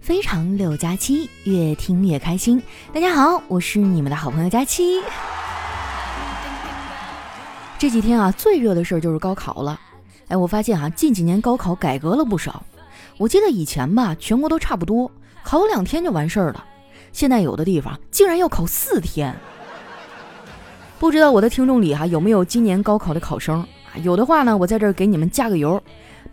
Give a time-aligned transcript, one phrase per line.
[0.00, 2.60] 非常六加七，越听越开心。
[2.90, 4.98] 大家好，我是你们的好朋友佳期。
[7.78, 9.78] 这几天啊，最热的事儿就是高考了。
[10.28, 12.62] 哎，我发现啊，近几年高考改革了不少。
[13.18, 15.10] 我记得以前吧，全国都差不多，
[15.44, 16.64] 考两天就完事儿了。
[17.12, 19.36] 现在有的地方竟然要考四天。
[20.98, 23.68] 不知道我的听众里哈有没有今年高考的考生啊？
[24.02, 25.80] 有的话呢，我在这儿给你们加个油。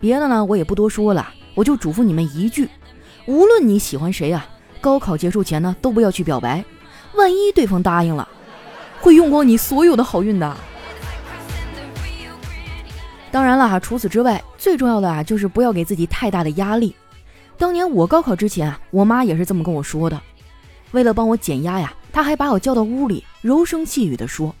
[0.00, 2.68] 别的呢，我也不多说了，我就嘱咐你们一句：
[3.28, 4.48] 无论你喜欢谁啊，
[4.80, 6.64] 高考结束前呢，都不要去表白，
[7.14, 8.26] 万一对方答应了，
[9.02, 10.56] 会用光你所有的好运的。
[13.30, 16.96] 当然了哈，除此之外，最重要的啊，就是不要给自己太大的压力。
[17.58, 20.18] 当年我高考之前啊，我妈也是这么跟我说的。
[20.92, 24.56] 为了帮我减压呀，她还把我叫到屋里，柔声细语地说：“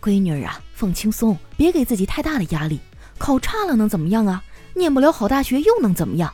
[0.00, 2.80] 闺女儿啊，放轻松，别给自己太大的压力。
[3.18, 4.42] 考差了能怎么样啊？
[4.72, 6.32] 念不了好大学又能怎么样？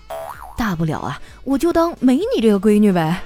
[0.61, 3.23] 大不了啊，我就当没你这个闺女呗。”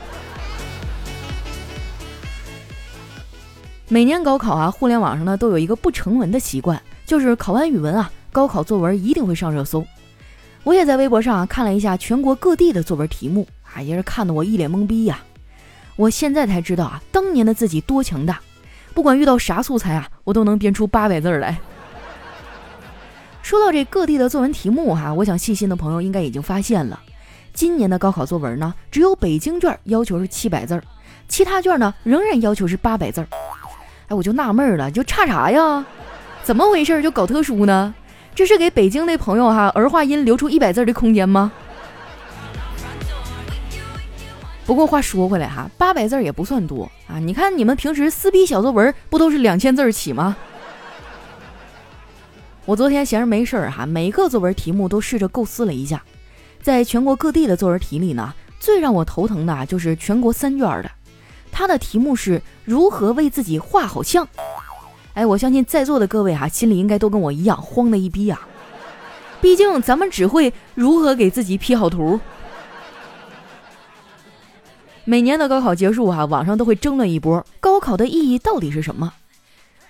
[3.89, 9.85] 每年高考啊，互联网上呢都有一个不成文的习惯，就是考完语文啊，高考作文一定会上热搜。
[10.63, 15.19] 我也在微博上看了一下全国各地的作文题目啊，也是看得我一脸懵逼呀。
[15.97, 18.41] 我现在才知道啊，当年的自己多强大，
[18.95, 21.59] 不管遇到啥素材啊，我都能编出八百字来。
[23.43, 27.01] 说到这各地的作文题目哈，我想细心的朋友应该已经发现了，
[27.55, 30.83] 今年的高考作文呢，只有北京卷要求是七百字儿，
[31.29, 33.29] 其他卷呢仍然要求是八百字儿。
[34.09, 35.87] 哎，我就纳闷了，就差啥呀？
[36.43, 37.95] 怎么回事就搞特殊呢？
[38.35, 41.53] 这是给北京那朋友哈儿化音留出一百字的空间吗？
[44.67, 47.19] 不过话说回来哈，八百字也不算多啊！
[47.21, 50.37] 你看你们平时撕逼小作文不都是两千字起吗？
[52.65, 56.03] 我昨天闲着没事儿哈，每个作文题目都试着构思了一下，
[56.65, 60.91] 在全国各地的作文题里呢，最让我头疼的啊就是全国三卷的，
[61.53, 64.27] 它的题目是如何为自己画好像。
[65.13, 68.49] 哎，我相信在座的各位哈，心里应该都跟我一样慌的一逼啊！
[69.43, 72.19] 毕竟咱们只会如何给自己 P 好图。
[75.05, 79.13] 每年的高考结束哈，网上都会争论一波，高考的意义到底是什么？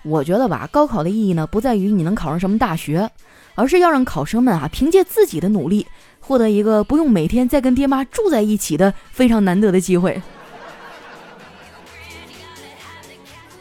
[0.02, 3.08] 我觉得吧，高考的意义呢，不在于你能考上什么大学，
[3.54, 5.86] 而是要让考生们啊，凭借自己的努力，
[6.26, 10.20] 获得一个不用每天再跟爹妈住在一起的非常难得的机会。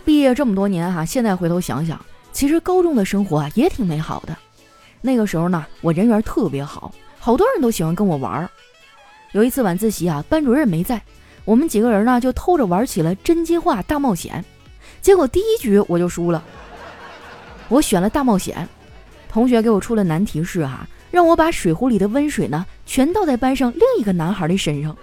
[0.06, 2.00] 毕业这么多年哈，现在回头想想，
[2.32, 4.36] 其实高中的生活啊也挺美好的。
[5.02, 8.50] 那个时候呢，我人缘特别好，好多人都喜欢跟我玩儿。
[9.34, 11.02] 有一次晚自习啊，班主任没在。
[11.44, 14.44] 我们几个人呢，就偷着玩起了真心话大冒险，
[15.02, 16.42] 结果第一局我就输了。
[17.68, 18.68] 我选了大冒险，
[19.34, 24.96] 同学给我出了难题是哈，让我把水壶里的温水呢全倒在班上另一个男孩的身上。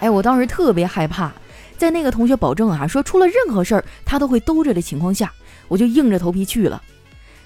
[0.00, 1.30] 哎，我当时特别害怕，
[1.76, 5.30] 在那个同学保证啊说出了任何事儿他都会兜着的情况下，
[5.68, 6.82] 我就硬着头皮去了。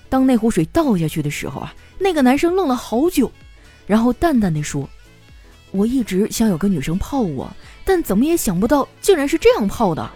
[0.09, 3.29] 当那壶水倒下去的时候啊，那个男生愣了好久，
[3.85, 4.89] 然后淡淡的说。
[5.73, 7.53] 我一直想有个女生泡我，
[7.85, 10.09] 但怎么也想不到，竟然是这样泡的。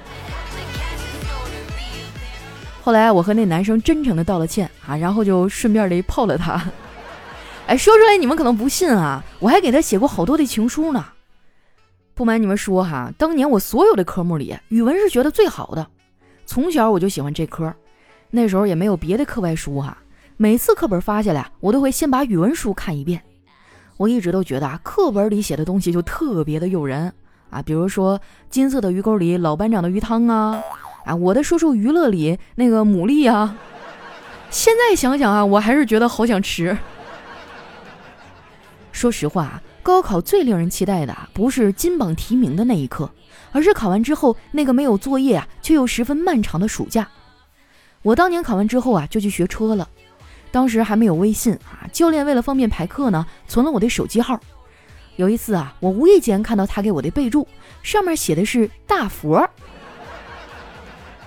[2.82, 6.60] 后来我和那男生真诚的道了歉啊，然后就顺便的泡了他。
[7.68, 11.04] 哎，说出来你们可能不信啊，我还给他写过好多的情书呢。
[12.12, 15.86] 不瞒你们说哈，当年我所有的科目里，语文是学的最好的。
[16.44, 17.72] 从小我就喜欢这科，
[18.30, 19.96] 那时候也没有别的课外书哈，
[20.36, 23.22] 每次课本发下来，我都会先把语文书看一遍。
[23.96, 27.12] 我一直都觉得啊，课本里写的东西就特别的诱人
[27.48, 30.60] 啊，比如说金色的鱼钩里老班长的鱼汤啊，
[31.04, 33.56] 啊，我的叔叔娱乐里那个牡蛎啊，
[34.50, 36.76] 现在想想啊，我还是觉得好想吃。
[38.92, 43.10] 说实话，高考最令人期待的不是金榜题名的那一刻，
[43.50, 47.08] 而是考完之后那个没有作业啊，却又十分漫长的暑假。
[48.02, 49.88] 我当年考完之后啊，就去学车了。
[50.50, 54.38] 当时还没有微信啊，教练为了方便排课呢，存了我的手机号。
[55.16, 57.48] 有一次啊，我无意间看到他给我的备注，
[57.82, 59.48] 上面写的是大佛。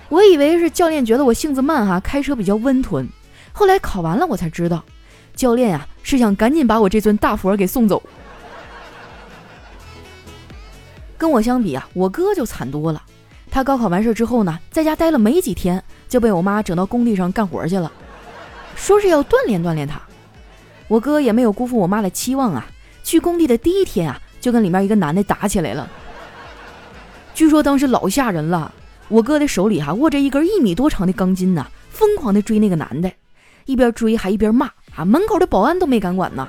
[0.08, 3.08] 我以为是教练觉得我性子慢哈，开车比较温吞。
[3.52, 4.84] 后来考完了，我才知道，
[5.34, 8.02] 教练呀是想赶紧把我这尊大佛给送走。
[11.18, 13.02] 跟我相比啊，我哥就惨多了。
[13.50, 17.90] 他高考完事之后呢，在家待了没几天，就被我妈整到工地上干活去了。
[18.74, 20.00] 说是要锻炼锻炼他，
[20.88, 22.66] 我哥也没有辜负我妈的期望啊。
[23.02, 25.88] 去工地的第一天啊，就跟里面一个男的打起来了。
[27.34, 28.74] 据说当时老吓人了，
[29.08, 33.10] 我哥的手里哈握着一根一米多长的钢筋呐，疯狂的追那个男的，
[33.64, 34.66] 一边追还一边骂
[34.96, 36.48] 啊，门口的保安都没敢管呢。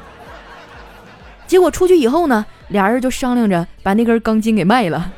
[1.45, 5.13] 结果出去以后呢，俩人就商量着把那根钢筋给卖了。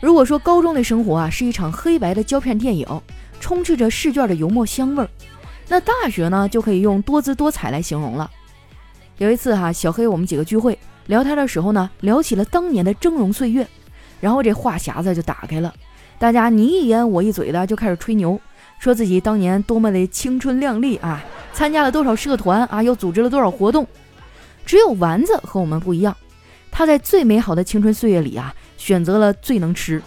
[0.00, 2.86] 如果说高中的生活啊是一场黑白的胶片电影，
[3.38, 5.08] 充斥着试卷的油墨香味儿，
[5.68, 8.30] 那大学呢就可以用多姿多彩来形容了。
[9.18, 13.66] 有一次哈，小黑我们几个聚会聊天的时候呢，聊起了当年的峥嵘岁月，
[14.20, 15.74] 然后这话匣子就打开了，
[16.18, 18.40] 大家你一言我一嘴的就开始吹牛，
[18.78, 23.84] 说自己当年多么的青春靓丽啊，参加了多少社团啊，又组织了多少活动。
[24.64, 26.16] 只有丸子和我们不一样，
[26.70, 28.54] 他在最美好的青春岁月里啊。
[28.76, 30.00] 选择了最能吃，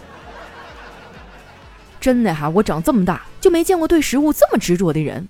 [2.00, 5.28] 真的哈，我长这么大就没见过对食物这么执着的人。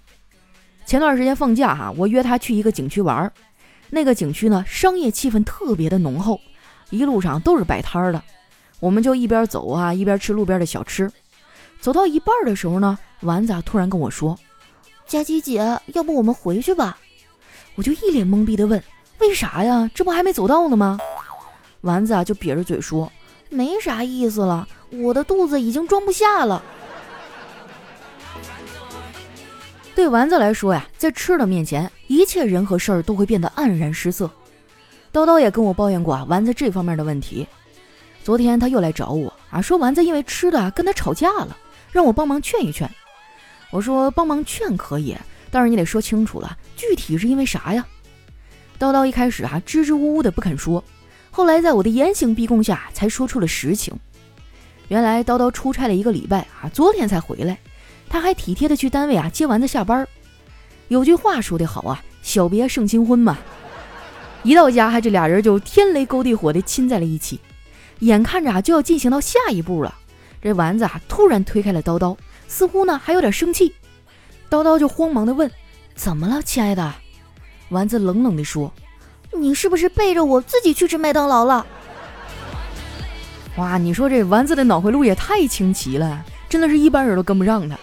[0.86, 3.32] 前段时间放假哈，我约他去一个景区玩儿，
[3.94, 6.40] 那个景区呢，商业气氛特别的浓厚，
[6.88, 8.22] 一路上都是摆摊的，
[8.80, 11.12] 我们就一边走啊，一边吃路边的小吃。
[11.78, 14.38] 走到一半的时候呢，丸子啊突然跟我说
[15.06, 16.96] ：“佳琪姐，要不我们回去吧？”
[17.76, 18.82] 我就一脸懵逼的问
[19.20, 19.90] ：“为啥呀？
[19.94, 20.98] 这不还没走到呢吗？”
[21.82, 23.12] 丸子啊就瘪着嘴说。
[23.50, 26.62] 没啥意思了，我的肚子已经装不下了。
[29.94, 34.30] 对丸子来说呀，在吃的面前，一切人和事儿都会变得黯然失色。
[35.12, 37.46] 叨叨也跟我抱怨过啊，丸子这方面的问题。
[38.24, 41.56] 昨天他又来找我啊，说丸子因为吃的跟他吵架了，
[41.90, 42.90] 让我帮忙劝一劝。
[43.70, 45.16] 我说帮忙劝可以，
[45.50, 47.86] 但是你得说清楚了，具体是因为啥呀？
[48.78, 50.82] 叨叨一开始啊，支支吾吾的不肯说。
[51.30, 53.94] 后来在我的严刑逼供下，才说出了实情。
[54.88, 57.58] 原来叨叨出差了一个礼拜啊，昨天才回来。
[58.12, 60.06] 他还体贴的去单位啊接丸子下班。
[60.88, 63.38] 有句话说得好啊，小别胜新婚嘛。
[64.42, 67.40] 一到家，还这俩人就天雷勾地火的亲在了一起。
[68.00, 69.94] 眼看着啊就要进行到下一步了，
[70.42, 72.14] 这丸子啊突然推开了叨叨，
[72.48, 73.72] 似乎呢还有点生气。
[74.50, 75.50] 叨叨就慌忙的问
[75.96, 76.92] ：“怎么了，亲爱的？”
[77.70, 78.70] 丸子冷冷的说。
[79.34, 81.64] 你是不是背着我自己去吃麦当劳了？
[83.56, 87.78] 哇，你说这丸子的脑回路也太清奇了，真的是一般人都跟不上他。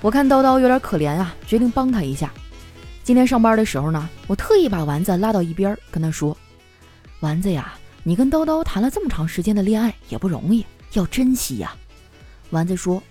[0.00, 2.32] 我看叨叨有点可怜啊，决定帮他一下。
[3.02, 6.36] 今天上班的时候呢，我特意把丸子拉到一边，跟他说
[7.20, 7.74] ：“丸子呀，
[8.04, 11.74] 你跟叨叨谈了这么长时间的恋爱也不容易，要珍惜呀。”
[12.50, 13.02] 丸子说：“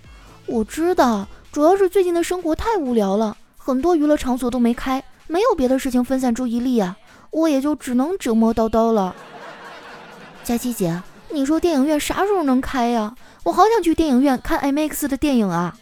[0.46, 6.96] 我知道，主要是最近的生活太无聊了，很多娱乐场所都没开。”没有别的事情分散注意力啊，
[7.30, 9.14] 我也就只能折磨叨叨了。
[10.42, 13.14] 佳琪姐，你说电影院啥时候能开呀？
[13.42, 15.76] 我好想去电影院看 IMAX 的电影啊！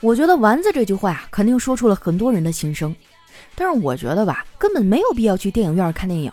[0.00, 2.94] 我觉得丸子这句话呀，肯定说出了很多人的心声。
[3.54, 6.30] 但是我觉得吧，根本没有必要去电影院看电影，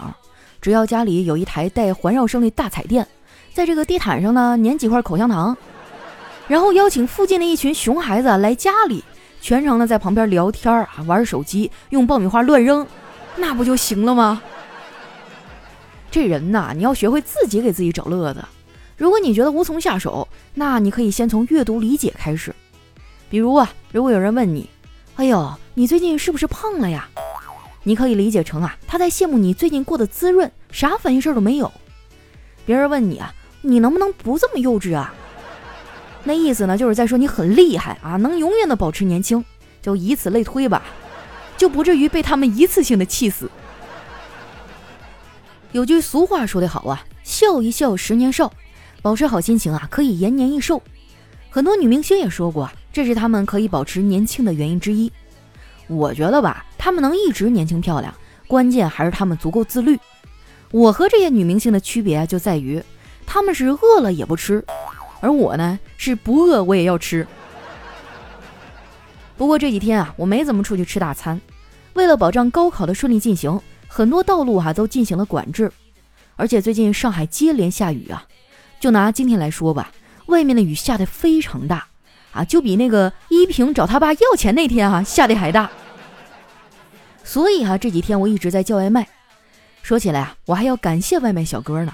[0.62, 3.08] 只要家里有一台带环绕声的大彩电，
[3.54, 5.56] 在这个地毯上呢粘几块口香糖，
[6.48, 9.04] 然后邀请附近的一群熊孩子来家里。
[9.40, 12.86] 全程呢在旁边聊天啊，玩手机，用爆米花乱扔，
[13.38, 14.42] 那不就行了吗？
[16.12, 18.44] 这人呐，你要学会自己给自己找乐子。
[18.98, 22.54] 如果你觉得无从下手，那你可以先从阅读理解开始。
[23.34, 24.70] 比如啊，如果有人问你
[25.18, 27.10] ：“哎呦，你最近是不是胖了呀？”
[27.82, 31.72] 你可以理解成啊，他在羡慕你最近过得滋润，啥烦心事儿都没有。
[32.64, 33.34] 别人问你啊，
[33.64, 35.16] 你能不能不这么幼稚啊？
[36.24, 39.44] 那意思呢，就是在说你很厉害啊，能永远的保持年轻，
[39.82, 40.84] 就以此类推吧，
[41.58, 43.50] 就不至于被他们一次性的气死。
[45.72, 48.54] 有句俗话说得好啊，笑一笑十年少，
[49.02, 50.84] 保持好心情啊，可以延年益寿。
[51.50, 55.12] 很多女明星也说过啊，这是她们可以保持年轻的原因之一。
[55.88, 58.14] 我觉得吧，她们能一直年轻漂亮，
[58.48, 60.00] 关键还是她们足够自律。
[60.72, 62.82] 我和这些女明星的区别就在于，
[63.26, 64.64] 她们是饿了也不吃。
[65.20, 67.26] 而我呢，是不饿我也要吃。
[69.36, 71.42] 不过这几天啊，我没怎么出去吃大餐。
[71.94, 75.72] 为了保障高考的顺利进行，很多道路哈都进行了管制。
[76.36, 78.26] 而且最近上海接连下雨啊，
[78.80, 79.92] 就拿今天来说吧，
[80.28, 81.88] 外面的雨下得非常大
[82.34, 85.70] 啊，就比那个依萍找他爸要钱那天哈下的还大。
[87.24, 89.08] 所以哈，这几天我一直在叫外卖。
[89.82, 91.94] 说起来啊，我还要感谢外卖小哥呢，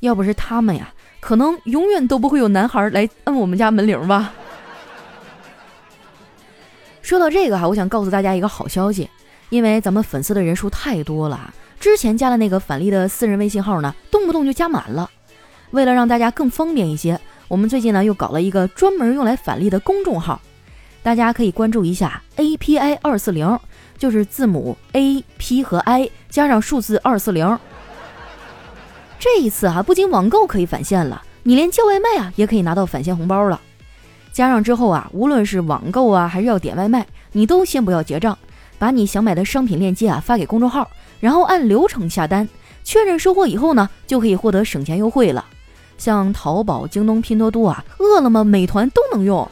[0.00, 0.92] 要不是他们呀。
[1.20, 4.32] 可能永远都不会有男孩来摁我们家门铃吧。
[7.02, 9.08] 说到这个哈，我想告诉大家一个好消息，
[9.48, 15.10] 因为咱们粉丝的人数太多了，之前加的那个返利的私人微信号呢，动不动就加满了。
[15.72, 17.20] 为了让大家更方便一些，
[17.50, 20.40] 我们最近呢又搞了一个专门用来返利的公众号，
[21.02, 23.58] 大家可以关注一下 A P I 二四零，
[23.98, 27.58] 就是字母 A P 和 I 加上数字二四零。
[29.18, 33.60] 这一次啊，不仅网购可以返现了，你连叫外卖啊也可以拿到返现红包了。
[34.30, 38.38] 加上之后啊，无论是网购啊还是要点外卖，你都先不要结账，
[38.78, 40.88] 把你想买的商品链接啊发给公众号，
[41.18, 42.48] 然后按流程下单，
[42.84, 45.44] 确认收货以后呢，就可以获得省钱优惠了。
[46.00, 49.46] 像淘宝、京东、拼多多啊、饿了么、美团都能用。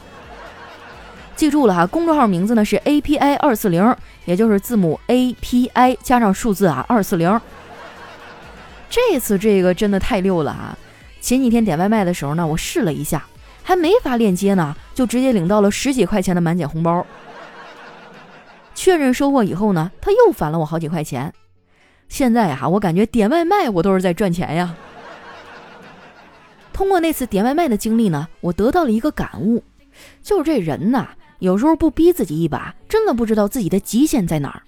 [1.35, 7.39] 记住了哈，公众号名字呢是 A P I 二四零，也就是字母 A P I 加上数字啊二四零。
[8.89, 10.75] 这次这个真的太溜了啊！
[11.21, 13.23] 前几天点外卖的时候呢，我试了一下，
[13.61, 17.05] 还没发链接呢，就直接领到了十几块钱的满减红包。
[18.73, 21.31] 确认收货以后呢，他又返了我好几块钱。
[22.07, 24.75] 现在呀，我感觉点外卖我都是在赚钱呀。
[26.79, 29.61] 通过那次点外卖的经历呢，我得到了一个感悟，
[30.23, 31.09] 就是这人呐，
[31.39, 34.63] 有时候不逼自己一把，真的不知道自己的极限在哪儿。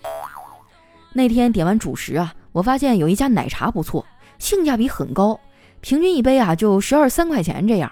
[1.13, 2.33] 那天点完主食啊。
[2.51, 4.05] 我发现有一家奶茶不错，
[4.39, 5.39] 性价比很高，
[5.79, 7.89] 平均一杯啊就十二三块钱这样。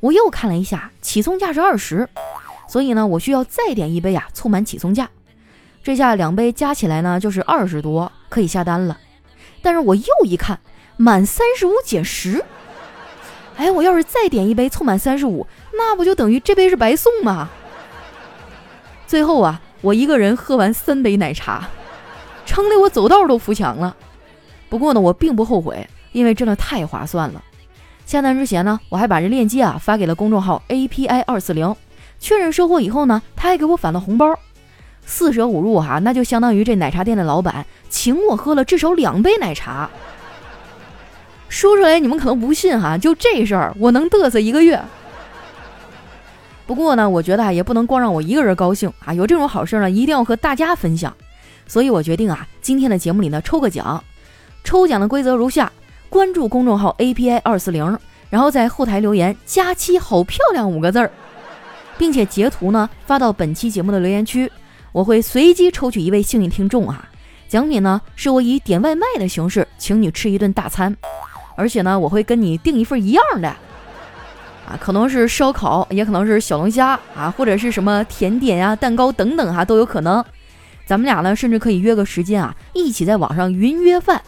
[0.00, 2.08] 我又看了一下，起送价是二十，
[2.68, 5.08] 所以呢，我需要再点一杯啊，凑满起送价。
[5.80, 8.98] 这下两杯加起来呢就是二十多，可以下单了。
[9.62, 10.58] 但是我又一看，
[10.96, 12.44] 满三十五减十。
[13.56, 17.48] 哎，我要是再点一杯凑满三十五，那不就等于这杯是白送吗？
[19.06, 21.68] 最后啊，我一个人喝完三杯奶茶。
[22.46, 23.96] 撑得我走道都扶墙了，
[24.68, 27.42] 不过呢，我并不后悔，因为真的太划算了。
[28.04, 31.74] 下单之前呢，我还把这链接啊发给了公众号 API 二四零，
[32.18, 34.38] 确认收货以后呢，他还给我返了红包，
[35.06, 39.88] 四舍五入哈，那就相当于这奶茶店的老板请我喝了至少两杯奶茶。
[41.54, 44.82] 说出来你们可能不信哈，就这事儿我能嘚瑟一个月。
[46.66, 51.14] 不过呢，我觉得啊，也不能光让我一个人高兴啊，有这种好事呢，一定要和大家分享。
[51.68, 54.02] 所以我决定啊，今天的节目里呢抽个奖，
[54.64, 55.70] 抽奖的规则如下：
[56.08, 57.96] 关注公众号 API 二四零，
[58.30, 61.10] 然后在后台留言“佳期好漂亮”五个字儿，
[61.96, 64.50] 并且截图呢发到本期节目的留言区，
[64.90, 67.08] 我会随机抽取一位幸运听众啊。
[67.46, 70.96] 奖品呢是我以点外卖的形式请你吃一顿大餐，
[71.56, 80.24] 而且呢我会跟你订一份一样的，啊，可能是烧烤，也可能是小龙虾啊，或者是什么甜点呀、蛋糕等等哈都有可能。
[80.86, 84.20] 咱们俩呢，甚至可以约个时间啊，一起在网上云约饭。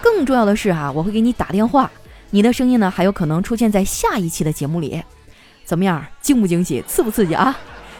[0.00, 1.90] 更重要的是哈，我会给你打电话，
[2.30, 5.02] 你的声音呢还有可能出现在下一期的节目里。
[5.64, 7.56] 怎么样，惊不惊喜，刺不刺激啊？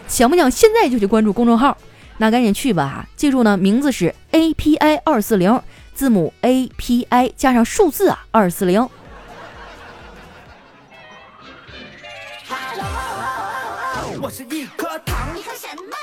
[0.08, 1.76] 想不想现在就去关注公众号？
[2.16, 3.06] 那赶紧去吧！
[3.16, 5.58] 记住呢，名字是 A P I 二四零，
[6.00, 8.88] 字母 A P I 加上数字啊，二四零。
[14.18, 15.94] 我是一颗糖，你喝什么？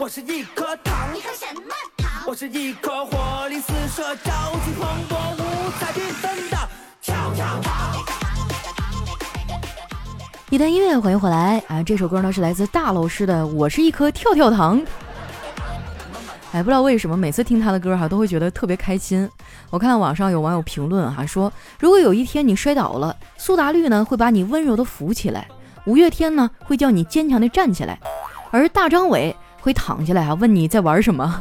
[0.00, 2.10] 我是一颗糖，你喝什么糖？
[2.26, 6.56] 我是一颗活力四射、朝气蓬勃、五彩缤纷的
[7.02, 8.02] 跳跳糖。
[10.48, 11.82] 一段音乐，欢迎回来啊！
[11.82, 14.80] 这首歌呢是来自大老师的《我是一颗跳跳糖》。
[16.52, 19.28] 哎，不知道为什么每次听他的歌哈，都会觉得特别开心。
[19.70, 25.48] 我看网上有网友评论哈，说如果有一天你摔倒了，苏打绿呢会把你温柔的扶起来，
[25.86, 27.98] 五月天呢会叫你坚强的站起来，
[28.50, 29.34] 而大张伟。
[29.62, 30.34] 会躺下来啊？
[30.34, 31.40] 问你在玩什么？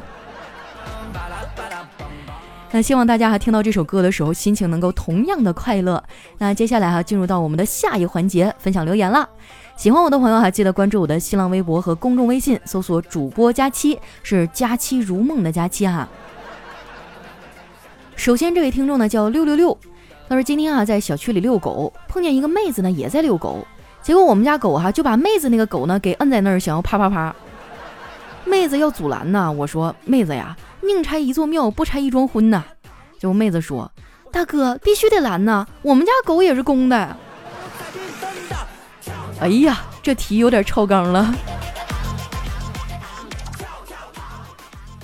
[2.74, 6.02] 那希望大家哈听到这首歌的时候，心情能够同样的快乐。
[6.38, 9.28] 那接下来哈进入到我们的下一环节，分享留言了。
[9.76, 16.08] 喜欢我的朋友哈，记得关注我的新浪微博和公众微信，搜索主播佳期，是佳期如梦的佳期哈。
[18.16, 19.78] 首先这位听众呢叫六六六，
[20.30, 23.68] 他说今天啊在小区里遛狗，碰见一个妹子呢也在遛狗，
[24.02, 27.36] 结果我们家狗哈就把妹子那个狗呢给摁在那儿，想要啪啪啪。
[28.52, 32.62] 妹子要阻拦呢，我说妹子呀，宁拆一座庙，不拆一桩婚呐。
[33.18, 33.90] 就妹子说，
[34.30, 37.16] 大哥必须得拦呐，我们家狗也是公的。
[39.40, 41.34] 哎呀，这题有点超纲了。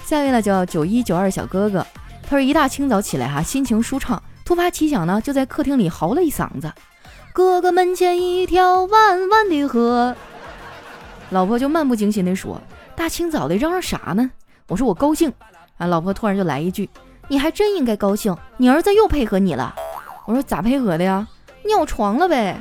[0.04, 1.88] 下一位呢叫九一九二小哥哥，
[2.24, 6.70] 他说一大清早起来哈，心情舒畅，突发奇想呢，就在客厅里嚎了一嗓子
[7.32, 10.14] ：“哥哥门前一条弯弯的河。”
[11.32, 12.62] 老婆就漫不经心地说。
[12.98, 14.32] 大清早的嚷嚷啥呢？
[14.68, 15.32] 我说我高兴
[15.78, 15.86] 啊！
[15.86, 16.90] 老婆突然就来一句
[17.30, 19.74] ：“你还真应该高兴，你儿子又配合你了。”
[20.26, 21.26] 我说咋配合的呀？
[21.64, 22.58] 尿床了呗！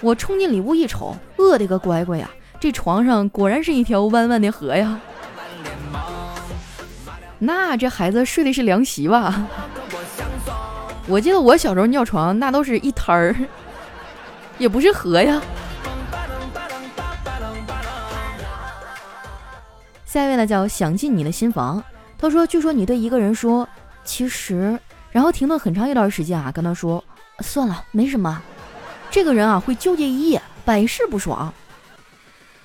[0.00, 2.28] 我冲进里屋一瞅，饿的个乖乖呀！
[2.58, 5.00] 这床上果然是一条弯弯的河呀！
[7.38, 9.46] 那这孩子睡的是凉席吧？
[11.06, 13.36] 我记得我小时候尿床那都是一滩儿，
[14.58, 15.40] 也不是河呀。
[20.12, 21.82] 下一位呢叫想进你的心房，
[22.18, 23.66] 他说：“据说你对一个人说，
[24.04, 24.78] 其实，
[25.10, 27.02] 然后停顿很长一段时间啊，跟他说，
[27.38, 28.42] 算了，没什么。
[29.10, 31.50] 这个人啊会纠结一夜，百试不爽。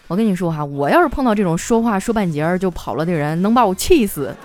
[0.07, 4.35] 我跟你说哈，我要是碰到这种说话说半截就跑了的人，能把我气死。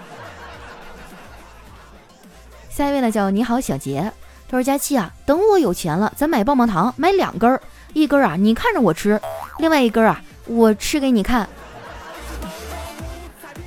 [2.70, 4.12] 下一位呢，叫你好小杰，
[4.48, 7.60] 他说佳期啊，等我有钱了，咱买棒棒糖，买两根儿，
[7.94, 9.20] 一根儿啊你看着我吃，
[9.58, 11.48] 另外一根儿啊我吃给你看。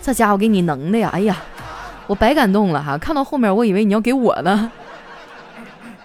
[0.06, 1.10] 这家伙给你能的呀！
[1.12, 1.42] 哎呀，
[2.06, 2.96] 我白感动了哈！
[2.96, 4.72] 看到后面我以为你要给我呢。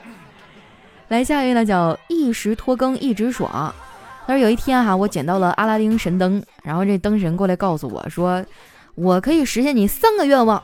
[1.08, 3.74] 来下一位呢，叫一时拖更一直爽。
[4.26, 8.42] 他说有一天哈，我捡到了阿拉丁神灯，然后这灯神过来告诉我说，
[8.94, 10.62] 我可以实现你三个愿望。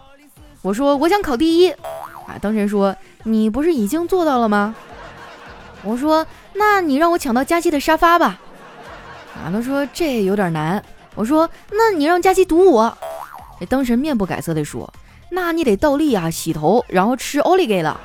[0.62, 1.70] 我说我想考第一。
[1.70, 4.74] 啊，灯神说你不是已经做到了吗？
[5.82, 8.40] 我说那你让我抢到佳期的沙发吧。
[9.34, 10.82] 啊，他说这有点难。
[11.14, 12.96] 我说那你让佳期堵我。
[13.58, 14.92] 这灯神面不改色地说，
[15.30, 18.00] 那你得倒立啊，洗头，然后吃奥利给了。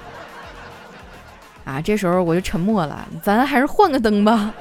[1.65, 4.53] 啊，这时候我就沉默了，咱还是换个灯吧。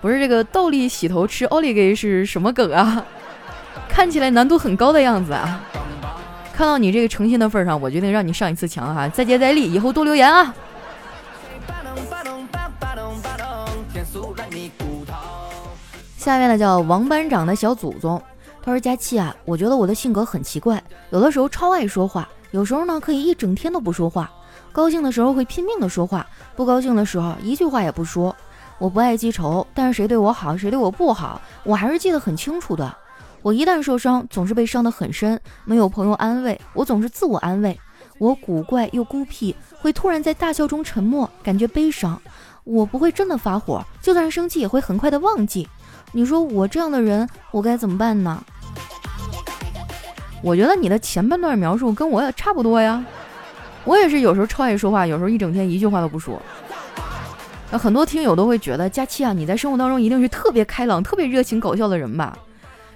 [0.00, 3.04] 不是这个倒立洗头吃奥利给是什么梗啊？
[3.88, 5.60] 看起来难度很高的样子啊！
[6.52, 10.54] 看到你这个诚心的份上，我决定让你上一次墙哈，再接再厉，以后多留言啊！
[16.16, 18.22] 下面呢叫王班长的小祖宗，
[18.64, 24.30] 他说佳琪啊，我觉得我的性格很奇怪，有的时候超爱说话，有时候呢可以一整天都不说话。
[24.70, 28.34] 高兴的时候会拼命的说话，不高兴的时候一句话也不说。
[28.78, 32.96] 我不爱记仇，但是谁对我好，谁对我不好，我还是记得很清楚的。
[33.42, 37.78] 我一旦受伤，总是被伤得很深，没有朋友安慰，我总是自我安慰。
[38.18, 42.20] 我古怪又孤僻，会突然在大笑中沉默，感觉悲伤。
[42.64, 45.68] 我不会真的发火，就算是生气也会很快的忘记。
[46.12, 48.42] 你说我这样的人，我该怎么办呢？
[50.42, 53.04] 我觉得你的前半段描述跟我也差不多呀。
[53.84, 56.40] 我也是有时候超爱说话，有时候一整天一句话都不说。
[57.70, 62.36] 那很多听友都会觉得佳期啊，你在生活当中一定是特别开朗、特别热情、搞笑的人吧？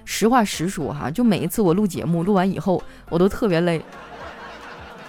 [0.05, 3.81] 实话实说哈，就每一次我录节目，录完以后我都特别累，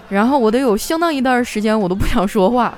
[0.09, 2.73] 然后我得有相当一段时间我都不想说话。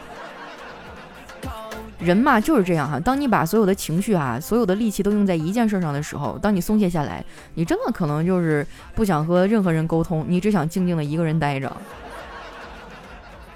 [2.00, 7.22] 人嘛就是这样哈，当你把所有的情绪啊、所有的力气都用在一件事上的时候，当你松懈下来，
[7.54, 11.70] 你真的可能就是不想和任何人沟通，你只想静静的一个人待着。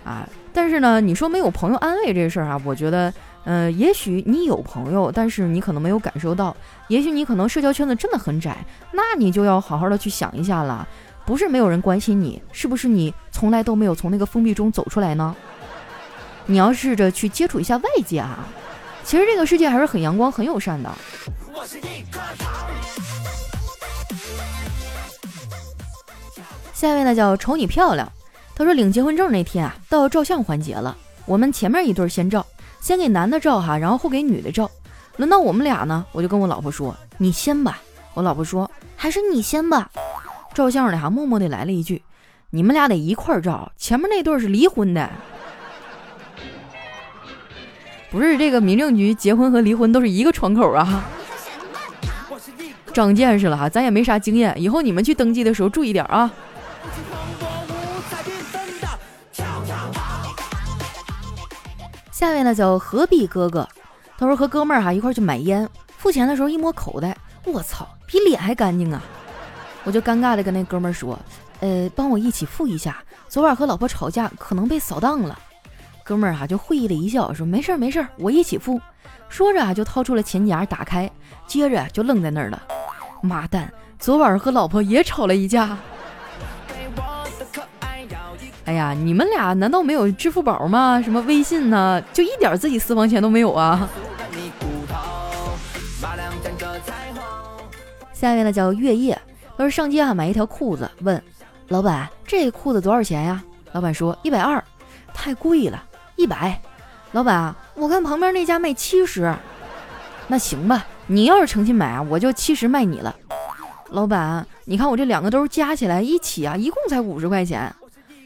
[0.04, 3.10] 啊，但是呢，你说没有朋友安慰这事儿啊，我觉得，
[3.44, 6.54] 呃，也许你有朋友，但是你可能没有感受到，
[6.88, 8.58] 也许你可能社交圈子真的很窄，
[8.92, 10.86] 那你就要好好的去想一下了，
[11.24, 15.34] 不是没有人关心你，是不是你从来都没有从那个封闭中走出来呢？
[16.46, 18.46] 你要试着去接触一下外界啊，
[19.02, 20.90] 其实这个世界还是很阳光、很友善的。
[26.72, 28.10] 下一位呢，叫瞅你漂亮。
[28.54, 30.96] 他说领结婚证那天啊，到照相环节了。
[31.24, 32.44] 我们前面一对先照，
[32.80, 34.70] 先给男的照哈，然后后给女的照。
[35.16, 37.80] 轮到我们俩呢，我就跟我老婆说：“你先吧。”
[38.14, 39.90] 我老婆说：“还是你先吧。”
[40.52, 42.02] 照相的哈默默地来了一句
[42.50, 45.10] ：“你们俩得一块儿照，前面那对是离婚的。”
[48.14, 51.04] 不是这个民政局结婚和离婚都是一个窗口啊。
[52.92, 56.30] 长见识了哈，咱也没啥经验，以后你们去登记的时候注意点啊。
[62.12, 63.68] 下面呢叫何必哥哥，
[64.16, 69.02] 他说和哥们儿哈一块去买烟，付钱的时候一摸口袋，我操，比脸还干净啊！
[69.82, 71.18] 我就尴尬的跟那哥们儿说，
[71.58, 75.36] 呃，帮我一起付一下，昨晚和老婆吵架，可能被扫荡了。
[76.04, 78.78] 哥们儿哈就会意的一笑，说没事儿没事儿，我一起付。
[79.30, 81.10] 说着啊就掏出了钱夹打开，
[81.46, 82.62] 接着就愣在那儿了。
[83.22, 85.78] 妈蛋，昨晚和老婆也吵了一架。
[88.66, 91.00] 哎呀，你们俩难道没有支付宝吗？
[91.02, 92.02] 什么微信呢？
[92.12, 93.88] 就一点自己私房钱都没有啊！
[98.12, 99.18] 下面呢叫月夜，
[99.56, 101.20] 他说上街啊买一条裤子，问
[101.68, 103.42] 老板这裤子多少钱呀？
[103.72, 104.62] 老板说一百二，
[105.12, 105.82] 太贵了，
[106.16, 106.60] 一百。
[107.12, 109.32] 老板，我看旁边那家卖七十，
[110.26, 113.14] 那行吧，你要是诚心买啊，我就七十卖你了。
[113.90, 117.72] 老板，你看我这两个兜加起来一起啊，一共才五十块钱。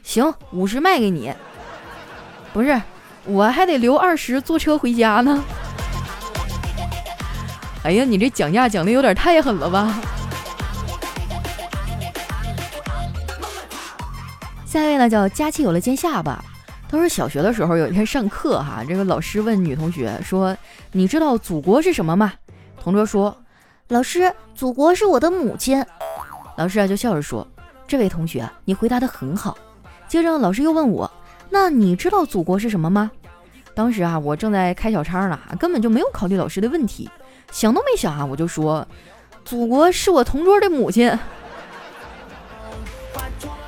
[0.02, 1.34] 行，五十卖给你。
[2.54, 2.80] 不是，
[3.24, 5.44] 我还得留二十坐车回家呢。
[7.82, 10.00] 哎呀，你这讲价讲的有点太狠了吧？
[14.64, 16.42] 下一位呢，叫佳期有了尖下巴。
[16.90, 20.56] 他说小学的时候有一天上课哈，这个老师问女同学说
[20.92, 22.32] ：“你知道祖国是什么吗？”
[22.82, 23.36] 同桌说
[23.88, 25.84] ：“老师，祖国是我的母亲。”
[26.56, 27.46] 老师啊就笑着说
[27.86, 29.56] ：“这位同学，你回答的很好。”
[30.08, 31.10] 接着老师又问我
[31.50, 33.10] ：“那你知道祖国是什么吗？”
[33.76, 37.08] 当时啊，我正在开小差呢，根本就没有考虑老师的问题。
[37.52, 38.88] 想都没想啊，我就说，
[39.44, 41.16] 祖国是我同桌的母亲。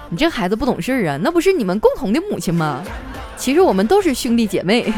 [0.09, 2.83] 你这孩子不懂事儿啊，那不是你们共同的母亲吗？
[3.41, 4.93] 其实我们都是兄弟姐妹。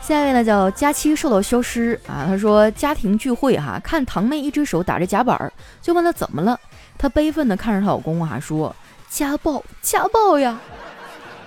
[0.00, 6.58] 下一位呢叫佳期受到消失啊，他说家庭聚会哈，看堂妹一只手打着夹板儿，就问她怎么了，
[6.96, 8.74] 她悲愤的看着她老公啊说
[9.10, 10.58] 家暴家暴呀，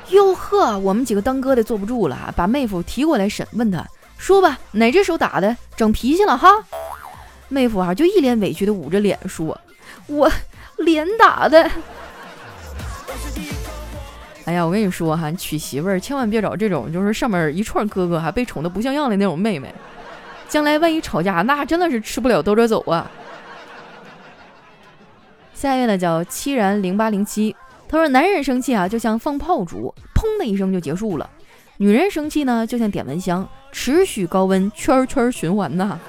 [0.10, 3.84] 哟呵，我们几个当哥的坐不住了，把妹夫提过来审问他，
[4.18, 6.50] 说吧哪只手打的，整脾气了哈，
[7.50, 9.60] 妹夫啊就一脸委屈的捂着脸说，
[10.08, 10.32] 我
[10.78, 11.70] 脸打的。
[14.46, 19.72] 哎呀，我跟你说哈，娶媳妇儿千万别找这种就是上面一串哥哥还被宠得不像样的那种妹妹，
[20.48, 23.12] 将来万一吵架，那真的是吃不了兜着走啊。
[25.54, 27.56] 下一位呢叫七然零八零七，
[27.88, 31.30] 他说男人生气啊就像放炮竹，砰的一声就结束了；
[31.78, 36.00] 女人生气呢就像点蚊香，持续高温圈圈循环呐。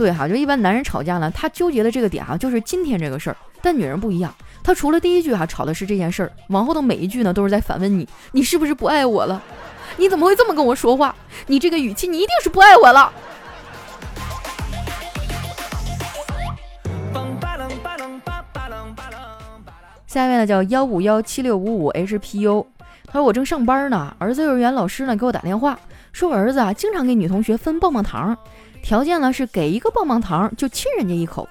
[0.00, 4.34] 对哈，就一般男人吵架呢，他纠结的这个点哈就是今天这个事儿，但女人不一样。
[4.64, 9.42] 她除了第一句哈吵的是这件事儿，往后的每一句呢都是在反问你，你是不是不爱我了？
[9.98, 11.14] 你怎么会这么跟我说话？
[11.48, 13.12] 你这个语气，你一定是不爱我了。
[20.06, 22.64] 下一位呢叫幺五幺七六五五 HPU，
[23.12, 25.78] 他说我正上班呢，儿子幼儿园老师呢给我打电话，
[26.12, 28.36] 说我儿子啊经常给女同学分棒棒糖，
[28.82, 31.48] 条件呢是给一个棒棒糖就亲人家一口，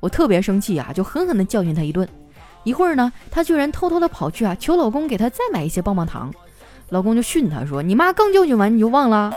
[0.00, 2.08] 我特别生气啊，就狠狠地教训他一顿。
[2.64, 6.32] 一会儿呢，他居然偷偷地跑去啊，求老公给他再买一些棒棒糖。
[6.88, 9.32] 老公就训他说：“你妈刚教训完你就忘了？”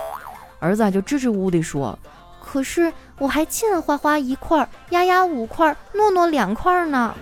[0.60, 1.98] 儿子啊就支支吾吾地说
[2.44, 7.14] ：“可是我还欠花花一块，丫丫五块，诺诺两块呢。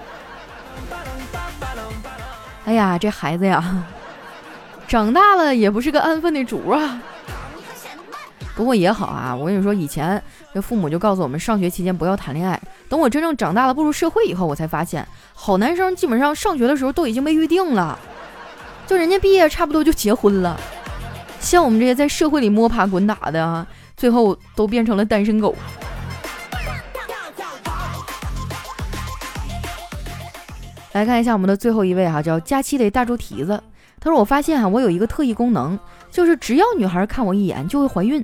[2.66, 3.84] ”哎呀，这孩子呀，
[4.88, 7.02] 长大了也不是个安分的主啊。
[8.56, 10.22] 不过也好啊，我跟你说，以前
[10.54, 12.60] 这父母就告诉我们，上学期间不要谈恋爱。
[12.90, 18.00] 等我真正长大了步入社会以后，我才发现，好男生基本上上学的时候都已经被预定了，
[18.88, 20.60] 就人家毕业差不多就结婚了。
[21.40, 25.54] 像我们这些在社会里摸爬滚打的啊，最后都变成了单身狗。
[30.94, 33.62] 来看一下我们的最后一位哈，叫佳期的大猪蹄子。
[34.08, 35.78] 他说：“我发现哈，我有一个特异功能，
[36.10, 38.24] 就是只要女孩看我一眼就会怀孕。”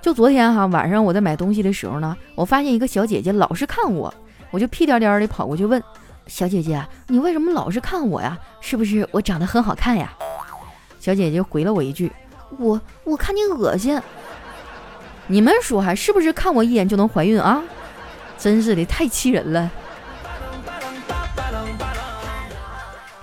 [0.00, 4.12] 就昨天哈晚上我在买东西的时候呢，我发现一个小姐姐老是看我，
[4.50, 5.82] 我就屁颠颠的跑过去问
[6.26, 8.38] 小姐姐：“你为什么老是看我呀？
[8.62, 10.10] 是不是我长得很好看呀？”
[10.98, 12.10] 小姐姐回了我一句
[12.58, 14.00] ：“我我看你恶心。”
[15.28, 17.62] 你们说还是不是看我一眼就能怀孕啊？
[18.38, 19.70] 真是的，太气人了。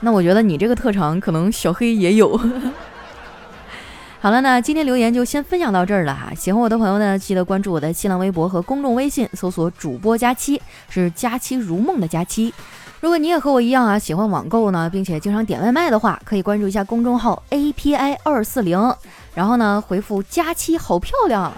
[0.04, 2.38] 那我觉得你这个特长可能小黑也有。
[4.20, 6.34] 好了，那今天留言就先分享到这儿了哈。
[6.36, 12.54] 喜欢我的朋友呢，记得关注我的新浪微博和公众微信，搜索“主播佳期”，是“佳期如梦”的佳期。
[13.02, 18.96] 如果你也和我一样啊，喜欢网购呢，并且经常点外卖的话，可以关注一下公众号 API 二四零，
[19.36, 21.52] 然后呢回复“佳期好漂亮”，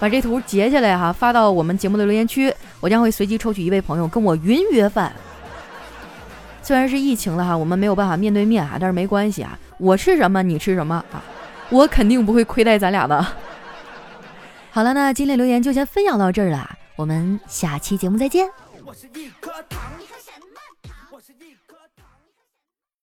[0.00, 5.12] 把这图截下来哈，发到我们节目的留言区，我将会随机抽取一位朋友跟我云约饭。
[6.66, 11.22] 虽然是疫情了哈，我们没有办法面对面啊，但是没关系啊，我吃什么你吃什么啊。
[11.70, 13.24] 我肯定不会亏待咱俩的。
[14.72, 18.48] 好了，那今天留言就先分享到这儿了，我们下期节目再见。
[18.84, 19.80] 我是一颗糖